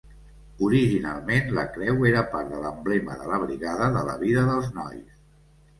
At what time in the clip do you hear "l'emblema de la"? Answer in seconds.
2.65-3.41